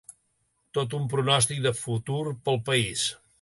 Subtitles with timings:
[0.77, 3.05] Tot un pronòstic del futur del país.